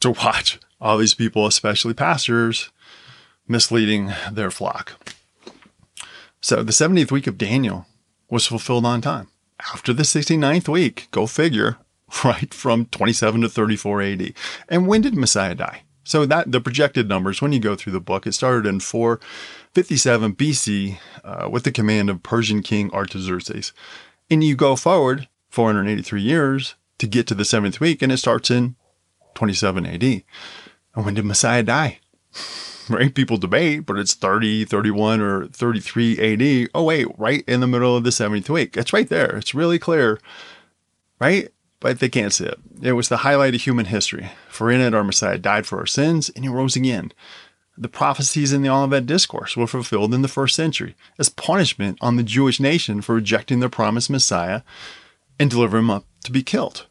to 0.00 0.10
watch 0.10 0.58
all 0.80 0.98
these 0.98 1.14
people, 1.14 1.46
especially 1.46 1.94
pastors, 1.94 2.70
misleading 3.46 4.12
their 4.30 4.50
flock. 4.50 4.92
So 6.40 6.62
the 6.62 6.72
70th 6.72 7.10
week 7.10 7.26
of 7.26 7.38
Daniel 7.38 7.86
was 8.28 8.46
fulfilled 8.46 8.84
on 8.84 9.00
time. 9.00 9.28
After 9.72 9.92
the 9.92 10.02
69th 10.02 10.68
week, 10.68 11.08
go 11.10 11.26
figure, 11.26 11.78
right 12.24 12.52
from 12.52 12.86
27 12.86 13.42
to 13.42 13.48
34 13.48 14.02
AD. 14.02 14.34
And 14.68 14.86
when 14.86 15.00
did 15.00 15.16
Messiah 15.16 15.54
die? 15.54 15.82
So 16.04 16.26
that 16.26 16.52
the 16.52 16.60
projected 16.60 17.08
numbers, 17.08 17.40
when 17.40 17.52
you 17.52 17.60
go 17.60 17.74
through 17.74 17.94
the 17.94 18.00
book, 18.00 18.26
it 18.26 18.32
started 18.32 18.66
in 18.66 18.80
457 18.80 20.34
BC 20.34 20.98
uh, 21.24 21.48
with 21.50 21.64
the 21.64 21.72
command 21.72 22.10
of 22.10 22.22
Persian 22.22 22.62
king 22.62 22.92
Artaxerxes. 22.92 23.72
And 24.30 24.44
you 24.44 24.54
go 24.54 24.76
forward 24.76 25.28
483 25.48 26.20
years 26.20 26.74
to 26.98 27.06
get 27.06 27.26
to 27.28 27.34
the 27.34 27.44
seventh 27.44 27.80
week, 27.80 28.02
and 28.02 28.12
it 28.12 28.18
starts 28.18 28.50
in 28.50 28.76
27 29.34 29.86
AD. 29.86 30.02
And 30.02 31.04
when 31.04 31.14
did 31.14 31.24
Messiah 31.24 31.62
die? 31.62 32.00
right? 32.88 33.14
People 33.14 33.38
debate, 33.38 33.86
but 33.86 33.98
it's 33.98 34.14
30, 34.14 34.66
31, 34.66 35.20
or 35.20 35.46
33 35.46 36.64
AD. 36.64 36.70
Oh, 36.74 36.84
wait, 36.84 37.06
right 37.18 37.44
in 37.46 37.60
the 37.60 37.66
middle 37.66 37.96
of 37.96 38.04
the 38.04 38.12
seventh 38.12 38.50
week. 38.50 38.76
It's 38.76 38.92
right 38.92 39.08
there. 39.08 39.36
It's 39.36 39.54
really 39.54 39.78
clear, 39.78 40.20
right? 41.18 41.48
But 41.84 41.98
they 41.98 42.08
can't 42.08 42.32
see 42.32 42.46
it. 42.46 42.58
It 42.80 42.92
was 42.92 43.10
the 43.10 43.18
highlight 43.18 43.54
of 43.54 43.60
human 43.60 43.84
history. 43.84 44.30
For 44.48 44.70
in 44.70 44.80
it 44.80 44.94
our 44.94 45.04
Messiah 45.04 45.36
died 45.36 45.66
for 45.66 45.80
our 45.80 45.86
sins 45.86 46.30
and 46.30 46.42
he 46.42 46.48
rose 46.48 46.76
again. 46.76 47.12
The 47.76 47.90
prophecies 47.90 48.54
in 48.54 48.62
the 48.62 48.70
Olivet 48.70 49.04
Discourse 49.04 49.54
were 49.54 49.66
fulfilled 49.66 50.14
in 50.14 50.22
the 50.22 50.28
first 50.28 50.56
century 50.56 50.96
as 51.18 51.28
punishment 51.28 51.98
on 52.00 52.16
the 52.16 52.22
Jewish 52.22 52.58
nation 52.58 53.02
for 53.02 53.14
rejecting 53.14 53.60
their 53.60 53.68
promised 53.68 54.08
Messiah 54.08 54.62
and 55.38 55.50
delivering 55.50 55.84
him 55.84 55.90
up 55.90 56.06
to 56.24 56.32
be 56.32 56.42
killed. 56.42 56.86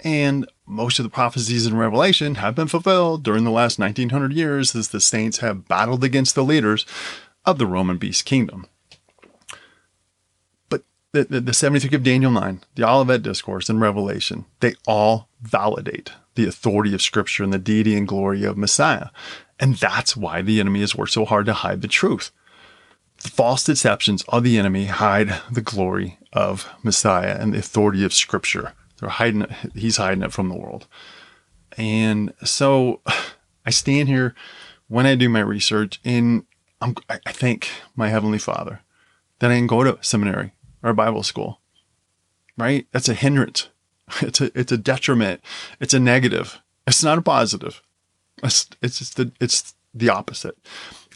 And 0.00 0.46
most 0.66 0.98
of 0.98 1.04
the 1.04 1.08
prophecies 1.08 1.66
in 1.66 1.78
Revelation 1.78 2.34
have 2.34 2.54
been 2.54 2.68
fulfilled 2.68 3.22
during 3.22 3.44
the 3.44 3.50
last 3.50 3.78
1900 3.78 4.34
years 4.34 4.76
as 4.76 4.88
the 4.88 5.00
saints 5.00 5.38
have 5.38 5.68
battled 5.68 6.04
against 6.04 6.34
the 6.34 6.44
leaders 6.44 6.84
of 7.46 7.56
the 7.56 7.66
Roman 7.66 7.96
beast 7.96 8.26
kingdom 8.26 8.66
the, 11.14 11.24
the, 11.24 11.40
the 11.40 11.52
70th 11.52 11.84
week 11.84 11.92
of 11.92 12.02
Daniel 12.02 12.32
9, 12.32 12.60
the 12.74 12.86
Olivet 12.86 13.22
Discourse, 13.22 13.70
and 13.70 13.80
Revelation, 13.80 14.46
they 14.58 14.74
all 14.86 15.28
validate 15.40 16.10
the 16.34 16.46
authority 16.46 16.92
of 16.92 17.00
Scripture 17.00 17.44
and 17.44 17.52
the 17.52 17.58
deity 17.58 17.96
and 17.96 18.08
glory 18.08 18.42
of 18.42 18.58
Messiah. 18.58 19.08
And 19.60 19.76
that's 19.76 20.16
why 20.16 20.42
the 20.42 20.58
enemy 20.58 20.80
has 20.80 20.96
worked 20.96 21.12
so 21.12 21.24
hard 21.24 21.46
to 21.46 21.52
hide 21.52 21.82
the 21.82 21.88
truth. 21.88 22.32
The 23.22 23.30
false 23.30 23.62
deceptions 23.62 24.24
of 24.28 24.42
the 24.42 24.58
enemy 24.58 24.86
hide 24.86 25.40
the 25.50 25.62
glory 25.62 26.18
of 26.32 26.68
Messiah 26.82 27.38
and 27.38 27.54
the 27.54 27.58
authority 27.58 28.04
of 28.04 28.12
Scripture. 28.12 28.72
They're 28.98 29.08
hiding 29.08 29.42
it, 29.42 29.50
he's 29.72 29.98
hiding 29.98 30.24
it 30.24 30.32
from 30.32 30.48
the 30.48 30.58
world. 30.58 30.88
And 31.78 32.34
so 32.42 33.00
I 33.64 33.70
stand 33.70 34.08
here 34.08 34.34
when 34.88 35.06
I 35.06 35.14
do 35.14 35.28
my 35.28 35.40
research 35.40 36.00
and 36.04 36.44
I'm, 36.80 36.96
I 37.08 37.32
thank 37.32 37.68
my 37.94 38.08
Heavenly 38.08 38.38
Father 38.38 38.80
that 39.38 39.52
I 39.52 39.54
can 39.54 39.68
go 39.68 39.84
to 39.84 39.96
seminary 40.02 40.52
or 40.84 40.92
Bible 40.92 41.22
school, 41.22 41.60
right? 42.56 42.86
That's 42.92 43.08
a 43.08 43.14
hindrance. 43.14 43.68
It's 44.20 44.38
a, 44.38 44.50
it's 44.56 44.70
a 44.70 44.76
detriment. 44.76 45.40
It's 45.80 45.94
a 45.94 45.98
negative. 45.98 46.60
It's 46.86 47.02
not 47.02 47.16
a 47.16 47.22
positive. 47.22 47.80
It's, 48.42 48.68
it's 48.82 48.98
just 48.98 49.16
the, 49.16 49.32
it's 49.40 49.74
the 49.94 50.10
opposite. 50.10 50.58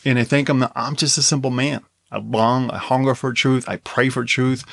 And 0.07 0.19
I 0.19 0.25
think 0.25 0.49
I'm 0.49 0.61
the, 0.61 0.73
I'm 0.75 0.97
just 0.97 1.19
a 1.19 1.23
simple 1.23 1.51
man. 1.51 1.83
I 2.11 2.17
long, 2.17 2.71
I 2.71 2.79
hunger 2.79 3.15
for 3.15 3.35
truth. 3.35 3.69
I 3.69 3.77
pray 3.77 4.09
for 4.09 4.25
truth. 4.25 4.65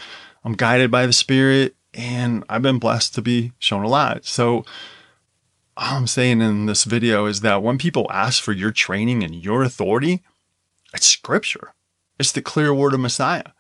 I'm 0.46 0.54
guided 0.54 0.92
by 0.92 1.06
the 1.06 1.12
Spirit, 1.12 1.75
and 1.94 2.46
I've 2.48 2.62
been 2.62 2.80
blessed 2.80 3.14
to 3.16 3.22
be 3.22 3.52
shown 3.60 3.84
a 3.84 3.90
lot. 3.90 4.25
So, 4.25 4.64
all 5.75 5.98
I'm 5.98 6.08
saying 6.08 6.40
in 6.40 6.68
this 6.68 6.86
video 6.86 7.25
is 7.25 7.42
that 7.42 7.62
when 7.62 7.78
people 7.78 8.08
ask 8.10 8.42
for 8.42 8.54
your 8.54 8.72
training 8.72 9.24
and 9.24 9.36
your 9.36 9.62
authority, 9.62 10.24
it's 10.94 11.08
Scripture. 11.08 11.74
It's 12.18 12.32
the 12.32 12.42
clear 12.42 12.74
word 12.74 12.94
of 12.94 13.02
Messiah 13.02 13.52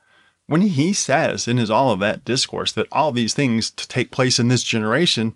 when 0.47 0.61
he 0.61 0.93
says 0.93 1.47
in 1.47 1.57
his 1.57 1.71
Olivet 1.71 2.23
discourse 2.23 2.71
that 2.73 2.87
all 2.91 3.11
these 3.11 3.33
things 3.33 3.71
to 3.71 3.87
take 3.87 4.11
place 4.11 4.39
in 4.39 4.47
this 4.47 4.63
generation, 4.63 5.35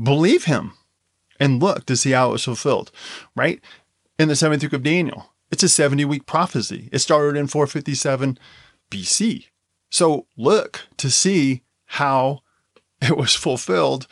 believe 0.00 0.44
him 0.44 0.72
and 1.40 1.62
look 1.62 1.86
to 1.86 1.96
see 1.96 2.12
how 2.12 2.28
it 2.28 2.32
was 2.32 2.44
fulfilled, 2.44 2.90
right? 3.34 3.60
In 4.18 4.28
the 4.28 4.36
seventh 4.36 4.62
week 4.62 4.72
of 4.72 4.82
Daniel, 4.82 5.32
it's 5.50 5.62
a 5.62 5.68
70 5.68 6.04
week 6.04 6.26
prophecy. 6.26 6.88
It 6.92 6.98
started 6.98 7.38
in 7.38 7.46
457 7.46 8.38
BC. 8.90 9.46
So 9.90 10.26
look 10.36 10.86
to 10.96 11.10
see 11.10 11.62
how 11.86 12.42
it 13.00 13.16
was 13.16 13.34
fulfilled 13.34 14.06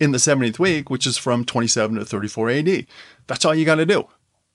in 0.00 0.12
the 0.12 0.18
70th 0.18 0.58
week, 0.58 0.90
which 0.90 1.06
is 1.06 1.18
from 1.18 1.44
27 1.44 1.96
to 1.96 2.04
34 2.04 2.50
AD. 2.50 2.86
That's 3.26 3.44
all 3.44 3.54
you 3.54 3.64
got 3.64 3.76
to 3.76 3.86
do. 3.86 4.08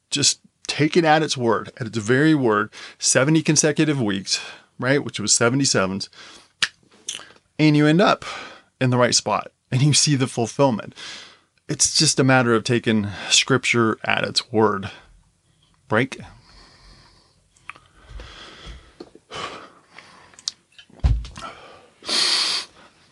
Just 0.10 0.42
take 0.68 0.98
it 0.98 1.06
at 1.06 1.24
its 1.24 1.38
word, 1.38 1.72
at 1.80 1.88
its 1.88 1.98
very 1.98 2.34
word, 2.34 2.72
70 2.98 3.42
consecutive 3.44 4.02
weeks, 4.02 4.40
right? 4.80 5.04
Which 5.04 5.20
was 5.20 5.32
77s. 5.34 6.10
And 7.58 7.78
you 7.78 7.88
end 7.88 8.02
up 8.02 8.26
in 8.82 8.90
the 8.90 8.98
right 8.98 9.16
spot 9.16 9.52
and 9.72 9.82
you 9.82 9.94
see 9.94 10.16
the 10.16 10.28
fulfillment. 10.28 10.94
It's 11.68 11.98
just 11.98 12.20
a 12.20 12.24
matter 12.24 12.54
of 12.54 12.64
taking 12.64 13.08
scripture 13.30 13.98
at 14.04 14.24
its 14.24 14.52
word. 14.52 14.92
Break. 15.88 16.20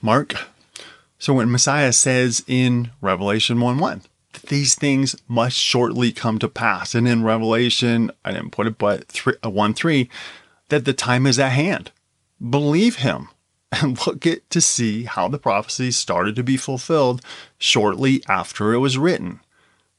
Mark. 0.01 0.35
So 1.17 1.33
when 1.33 1.49
Messiah 1.49 1.93
says 1.93 2.43
in 2.47 2.91
Revelation 2.99 3.61
1 3.61 3.77
1, 3.77 4.01
that 4.33 4.43
these 4.43 4.75
things 4.75 5.15
must 5.27 5.57
shortly 5.57 6.11
come 6.11 6.37
to 6.39 6.49
pass. 6.49 6.93
And 6.93 7.07
in 7.07 7.23
Revelation, 7.23 8.11
I 8.25 8.33
didn't 8.33 8.51
put 8.51 8.67
it, 8.67 8.77
but 8.77 9.07
three, 9.07 9.35
uh, 9.43 9.49
1 9.49 9.73
3, 9.73 10.09
that 10.69 10.85
the 10.85 10.93
time 10.93 11.25
is 11.25 11.39
at 11.39 11.51
hand. 11.51 11.91
Believe 12.41 12.97
him 12.97 13.29
and 13.71 13.97
look 14.07 14.25
at 14.25 14.49
to 14.49 14.61
see 14.61 15.03
how 15.03 15.27
the 15.27 15.39
prophecy 15.39 15.91
started 15.91 16.35
to 16.35 16.43
be 16.43 16.57
fulfilled 16.57 17.21
shortly 17.57 18.23
after 18.27 18.73
it 18.73 18.79
was 18.79 18.97
written. 18.97 19.39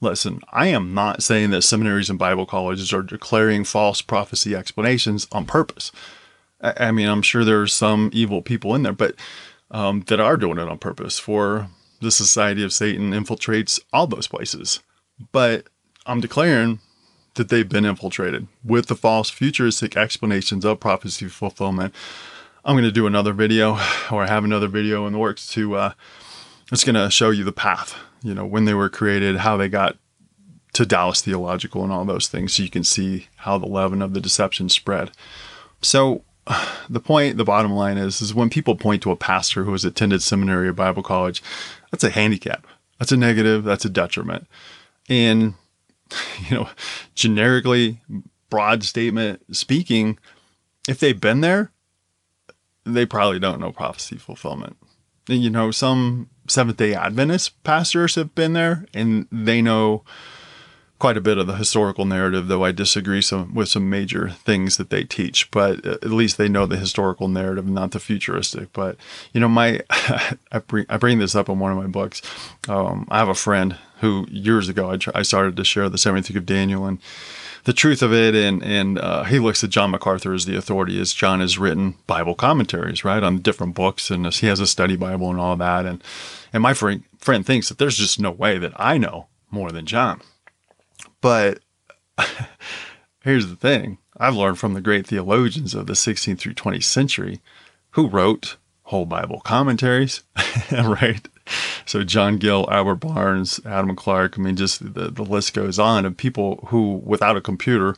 Listen, 0.01 0.41
I 0.53 0.67
am 0.67 0.93
not 0.93 1.23
saying 1.23 1.51
that 1.51 1.63
seminaries 1.63 2.11
and 2.11 2.19
Bible 2.19 2.47
colleges 2.47 2.93
are 2.93 3.03
declaring 3.03 3.65
false 3.65 4.03
prophecy 4.03 4.55
explanations 4.55 5.27
on 5.33 5.47
purpose. 5.47 5.93
I, 6.61 6.89
I 6.89 6.93
mean, 6.93 7.09
I'm 7.09 7.23
sure 7.23 7.45
there's 7.45 7.73
some 7.73 8.11
evil 8.13 8.43
people 8.43 8.75
in 8.75 8.83
there, 8.83 8.93
but 8.93 9.15
um, 9.71 10.03
that 10.09 10.21
are 10.21 10.37
doing 10.37 10.59
it 10.59 10.69
on 10.69 10.79
purpose 10.79 11.19
for 11.19 11.69
the 12.01 12.11
society 12.11 12.63
of 12.63 12.73
Satan 12.73 13.13
infiltrates 13.13 13.81
all 13.93 14.07
those 14.07 14.27
places. 14.27 14.81
But 15.33 15.67
I'm 16.07 16.21
declaring 16.21 16.81
that 17.35 17.49
they've 17.49 17.69
been 17.69 17.85
infiltrated 17.85 18.47
with 18.65 18.87
the 18.87 18.95
false 18.95 19.31
futuristic 19.31 19.97
explanations 19.97 20.65
of 20.65 20.81
prophecy 20.81 21.29
fulfillment. 21.29 21.95
I'm 22.65 22.75
going 22.75 22.85
to 22.85 22.93
do 22.93 23.07
another 23.07 23.33
video 23.33 23.73
or 24.11 24.27
have 24.27 24.45
another 24.45 24.69
video 24.69 25.07
in 25.07 25.13
the 25.13 25.19
works 25.19 25.47
to, 25.49 25.77
uh, 25.77 25.93
it's 26.73 26.85
going 26.85 26.95
to 26.95 27.11
show 27.11 27.31
you 27.31 27.45
the 27.45 27.53
path, 27.53 27.99
you 28.23 28.35
know, 28.35 28.47
when 28.47 28.65
they 28.65 28.75
were 28.75 28.89
created, 28.89 29.39
how 29.39 29.57
they 29.57 29.69
got 29.69 29.97
to 30.73 30.87
Dallas 30.87 31.23
Theological 31.23 31.85
and 31.85 31.93
all 31.93 32.05
those 32.05 32.29
things. 32.29 32.55
So 32.55 32.63
you 32.63 32.71
can 32.71 32.85
see 32.85 33.29
how 33.37 33.59
the 33.59 33.67
leaven 33.67 34.03
of 34.03 34.15
the 34.15 34.21
deception 34.21 34.69
spread. 34.69 35.11
So 35.83 36.23
the 36.89 37.01
point, 37.01 37.37
the 37.37 37.45
bottom 37.45 37.73
line 37.73 37.99
is, 37.99 38.21
is 38.21 38.35
when 38.35 38.51
people 38.51 38.77
point 38.77 39.03
to 39.03 39.11
a 39.11 39.17
pastor 39.17 39.65
who 39.65 39.73
has 39.73 39.85
attended 39.85 40.23
seminary 40.23 40.69
or 40.69 40.73
Bible 40.73 41.03
college, 41.03 41.43
that's 41.91 42.05
a 42.05 42.11
handicap. 42.11 42.67
That's 42.99 43.13
a 43.13 43.17
negative. 43.17 43.65
That's 43.65 43.85
a 43.85 43.91
detriment. 43.91 44.47
And, 45.09 45.55
you 46.49 46.57
know, 46.57 46.69
generically, 47.15 48.01
broad 48.51 48.85
statement 48.85 49.43
speaking, 49.55 50.19
if 50.89 51.01
they've 51.01 51.21
been 51.21 51.41
there, 51.41 51.73
they 52.85 53.07
probably 53.07 53.39
don't 53.39 53.61
know 53.61 53.73
prophecy 53.73 54.17
fulfillment. 54.17 54.77
You 55.27 55.51
know, 55.51 55.71
some 55.71 56.29
Seventh 56.47 56.77
day 56.77 56.95
Adventist 56.95 57.63
pastors 57.65 58.17
have 58.17 58.35
been 58.35 58.53
there 58.53 58.85
and 58.93 59.27
they 59.33 59.63
know 59.63 60.05
quite 60.99 61.17
a 61.17 61.21
bit 61.21 61.39
of 61.39 61.47
the 61.47 61.57
historical 61.57 62.05
narrative, 62.05 62.49
though 62.49 62.65
I 62.65 62.73
disagree 62.73 63.21
some 63.21 63.55
with 63.55 63.69
some 63.69 63.91
major 63.91 64.31
things 64.31 64.77
that 64.77 64.91
they 64.91 65.05
teach. 65.05 65.51
But 65.51 65.85
at 65.85 66.05
least 66.05 66.39
they 66.39 66.49
know 66.49 66.67
the 66.67 66.77
historical 66.77 67.29
narrative, 67.29 67.67
not 67.69 67.91
the 67.91 68.01
futuristic. 68.01 68.73
But 68.73 68.97
you 69.33 69.41
know, 69.41 69.49
my 69.49 69.81
I 69.91 70.59
bring 70.67 70.87
I 70.89 70.97
bring 70.97 71.19
this 71.19 71.35
up 71.35 71.49
in 71.49 71.59
one 71.59 71.73
of 71.73 71.79
my 71.79 71.87
books. 71.87 72.23
Um, 72.69 73.07
I 73.11 73.19
have 73.19 73.29
a 73.29 73.35
friend 73.35 73.77
who 74.01 74.27
years 74.31 74.69
ago 74.69 74.93
I, 74.93 74.99
I 75.19 75.23
started 75.23 75.57
to 75.57 75.65
share 75.65 75.89
the 75.89 75.99
Seventh 75.99 76.31
of 76.31 76.47
Daniel 76.47 76.87
and 76.87 76.99
the 77.65 77.73
truth 77.73 78.03
of 78.03 78.13
it, 78.13 78.35
and 78.35 78.63
and 78.63 78.99
uh, 78.99 79.25
he 79.25 79.39
looks 79.39 79.65
at 79.65 79.71
John 79.71 79.91
MacArthur 79.91 80.35
as 80.35 80.45
the 80.45 80.57
authority, 80.57 81.01
as 81.01 81.13
John 81.13 81.41
has 81.41 81.59
written 81.59 81.97
Bible 82.07 82.35
commentaries, 82.35 83.05
right, 83.05 83.23
on 83.23 83.39
different 83.39 83.75
books, 83.75 84.11
and 84.11 84.33
he 84.33 84.47
has 84.47 84.61
a 84.61 84.67
study 84.67 84.97
Bible 84.97 85.31
and 85.31 85.41
all 85.41 85.57
that, 85.57 85.87
and 85.87 86.05
and 86.53 86.63
my 86.63 86.75
friend 86.75 87.03
thinks 87.47 87.69
that 87.69 87.79
there's 87.79 87.97
just 87.97 88.21
no 88.21 88.31
way 88.31 88.59
that 88.59 88.73
I 88.77 88.99
know 88.99 89.27
more 89.51 89.73
than 89.73 89.87
John. 89.87 90.21
But 91.25 91.61
here's 93.23 93.47
the 93.47 93.57
thing 93.57 93.97
I've 94.19 94.37
learned 94.37 94.59
from 94.59 94.75
the 94.75 94.83
great 94.83 95.07
theologians 95.07 95.75
of 95.75 95.87
the 95.87 95.95
16th 95.95 96.39
through 96.39 96.53
20th 96.53 96.85
century 96.85 97.41
who 97.93 98.09
wrote 98.09 98.59
whole 98.83 99.07
Bible 99.07 99.41
commentaries, 99.41 100.23
right? 100.71 101.27
So 101.87 102.05
John 102.05 102.37
Gill, 102.37 102.69
Albert 102.71 102.97
Barnes, 102.97 103.59
Adam 103.65 103.97
Clarke, 103.97 104.39
I 104.39 104.43
mean, 104.43 104.57
just 104.57 104.93
the, 104.93 105.11
the 105.11 105.23
list 105.23 105.55
goes 105.55 105.79
on 105.79 106.05
of 106.05 106.19
people 106.19 106.67
who, 106.69 107.01
without 107.03 107.39
a 107.39 107.41
computer, 107.41 107.97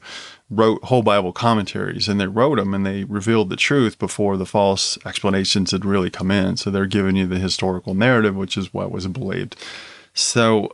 wrote 0.49 0.85
whole 0.85 1.03
Bible 1.03 1.33
commentaries 1.33 2.07
and 2.07 2.21
they 2.21 2.29
wrote 2.29 2.59
them 2.59 2.75
and 2.75 2.87
they 2.87 3.03
revealed 3.03 3.51
the 3.51 3.57
truth 3.57 3.99
before 3.99 4.37
the 4.37 4.47
false 4.47 4.99
explanations 5.05 5.73
had 5.73 5.85
really 5.85 6.11
come 6.11 6.31
in. 6.31 6.57
So 6.57 6.71
they're 6.71 6.87
giving 6.87 7.17
you 7.17 7.27
the 7.27 7.41
historical 7.41 7.93
narrative, 7.93 8.37
which 8.37 8.57
is 8.57 8.73
what 8.73 8.93
was 8.93 9.09
believed. 9.09 9.57
So 10.15 10.71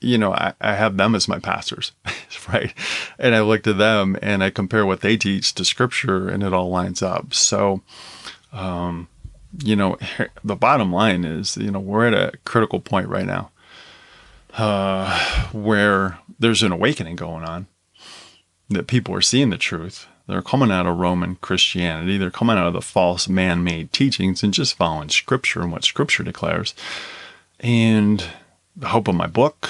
you 0.00 0.18
know, 0.18 0.32
I, 0.32 0.54
I 0.60 0.74
have 0.74 0.96
them 0.96 1.14
as 1.14 1.28
my 1.28 1.38
pastors, 1.38 1.92
right? 2.52 2.72
And 3.18 3.34
I 3.34 3.40
look 3.40 3.62
to 3.64 3.72
them 3.72 4.16
and 4.22 4.42
I 4.42 4.50
compare 4.50 4.86
what 4.86 5.00
they 5.00 5.16
teach 5.16 5.54
to 5.54 5.64
scripture 5.64 6.28
and 6.28 6.42
it 6.42 6.52
all 6.52 6.70
lines 6.70 7.02
up. 7.02 7.34
So, 7.34 7.82
um, 8.52 9.08
you 9.62 9.76
know, 9.76 9.98
the 10.44 10.56
bottom 10.56 10.92
line 10.92 11.24
is, 11.24 11.56
you 11.56 11.70
know, 11.70 11.80
we're 11.80 12.06
at 12.06 12.14
a 12.14 12.36
critical 12.44 12.80
point 12.80 13.08
right 13.08 13.26
now 13.26 13.50
uh, 14.58 15.18
where 15.52 16.18
there's 16.38 16.62
an 16.62 16.72
awakening 16.72 17.16
going 17.16 17.44
on, 17.44 17.66
that 18.68 18.86
people 18.86 19.14
are 19.14 19.20
seeing 19.20 19.50
the 19.50 19.58
truth. 19.58 20.06
They're 20.26 20.42
coming 20.42 20.70
out 20.70 20.86
of 20.86 20.98
Roman 20.98 21.36
Christianity. 21.36 22.18
They're 22.18 22.30
coming 22.30 22.58
out 22.58 22.66
of 22.66 22.74
the 22.74 22.82
false 22.82 23.28
man 23.28 23.64
made 23.64 23.92
teachings 23.92 24.42
and 24.42 24.52
just 24.52 24.76
following 24.76 25.08
scripture 25.08 25.62
and 25.62 25.72
what 25.72 25.84
scripture 25.84 26.22
declares. 26.22 26.74
And 27.60 28.24
the 28.78 28.88
hope 28.88 29.08
of 29.08 29.14
my 29.14 29.26
book 29.26 29.68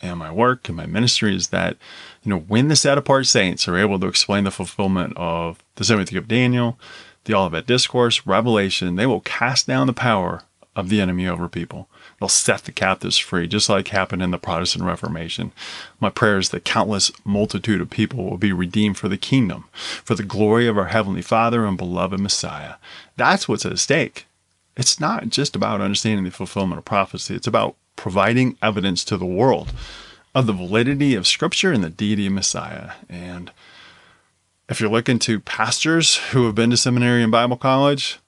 and 0.00 0.18
my 0.18 0.30
work 0.30 0.68
and 0.68 0.76
my 0.76 0.86
ministry 0.86 1.34
is 1.34 1.48
that, 1.48 1.76
you 2.22 2.30
know, 2.30 2.38
when 2.38 2.68
the 2.68 2.76
set 2.76 2.98
apart 2.98 3.26
saints 3.26 3.66
are 3.66 3.76
able 3.76 3.98
to 3.98 4.06
explain 4.06 4.44
the 4.44 4.50
fulfillment 4.50 5.12
of 5.16 5.58
the 5.74 5.84
seventh 5.84 6.12
week 6.12 6.18
of 6.18 6.28
Daniel, 6.28 6.78
the 7.24 7.34
Olivet 7.34 7.66
Discourse, 7.66 8.26
Revelation, 8.26 8.96
they 8.96 9.06
will 9.06 9.20
cast 9.20 9.66
down 9.66 9.86
the 9.86 9.92
power 9.92 10.42
of 10.76 10.88
the 10.88 11.00
enemy 11.00 11.26
over 11.26 11.48
people. 11.48 11.88
They'll 12.18 12.28
set 12.28 12.64
the 12.64 12.72
captives 12.72 13.18
free, 13.18 13.46
just 13.46 13.68
like 13.68 13.88
happened 13.88 14.22
in 14.22 14.30
the 14.30 14.38
Protestant 14.38 14.84
Reformation. 14.84 15.52
My 16.00 16.10
prayer 16.10 16.38
is 16.38 16.50
that 16.50 16.64
countless 16.64 17.10
multitude 17.24 17.80
of 17.80 17.90
people 17.90 18.24
will 18.24 18.38
be 18.38 18.52
redeemed 18.52 18.98
for 18.98 19.08
the 19.08 19.16
kingdom, 19.16 19.64
for 19.72 20.14
the 20.14 20.22
glory 20.22 20.66
of 20.66 20.78
our 20.78 20.86
Heavenly 20.86 21.22
Father 21.22 21.64
and 21.64 21.76
beloved 21.76 22.20
Messiah. 22.20 22.74
That's 23.16 23.48
what's 23.48 23.66
at 23.66 23.78
stake. 23.78 24.26
It's 24.76 24.98
not 24.98 25.28
just 25.28 25.54
about 25.54 25.80
understanding 25.80 26.24
the 26.24 26.30
fulfillment 26.30 26.78
of 26.78 26.84
prophecy. 26.84 27.34
It's 27.34 27.46
about 27.46 27.76
providing 27.96 28.56
evidence 28.62 29.04
to 29.04 29.16
the 29.16 29.26
world 29.26 29.72
of 30.34 30.46
the 30.46 30.52
validity 30.52 31.14
of 31.14 31.26
Scripture 31.26 31.72
and 31.72 31.84
the 31.84 31.90
deity 31.90 32.26
of 32.26 32.32
Messiah. 32.32 32.92
And 33.08 33.52
if 34.68 34.80
you're 34.80 34.90
looking 34.90 35.18
to 35.20 35.40
pastors 35.40 36.16
who 36.16 36.46
have 36.46 36.54
been 36.54 36.70
to 36.70 36.76
seminary 36.76 37.22
and 37.22 37.30
Bible 37.30 37.56
college, 37.56 38.18